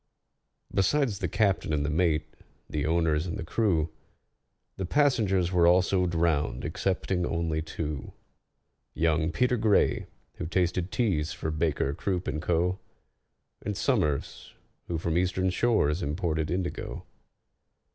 Besides 0.73 1.19
the 1.19 1.27
captain 1.27 1.71
and 1.71 1.85
the 1.85 1.89
mate, 1.91 2.33
the 2.67 2.87
owners 2.87 3.27
and 3.27 3.37
the 3.37 3.43
crew, 3.45 3.91
The 4.77 4.85
passengers 4.87 5.51
were 5.51 5.67
also 5.67 6.07
drowned 6.07 6.65
excepting 6.65 7.23
only 7.23 7.61
two: 7.61 8.11
Young 8.95 9.31
PETER 9.31 9.57
GRAY, 9.57 10.07
who 10.37 10.47
tasted 10.47 10.91
teas 10.91 11.33
for 11.33 11.51
BAKER, 11.51 11.93
CROOP, 11.93 12.27
AND 12.27 12.41
CO., 12.41 12.79
And 13.61 13.77
SOMERS, 13.77 14.55
who 14.87 14.97
from 14.97 15.19
Eastern 15.19 15.51
shores 15.51 16.01
imported 16.01 16.49
indigo. 16.49 17.05